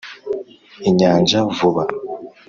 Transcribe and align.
inyanja 0.89 1.37
vuba 1.55 1.83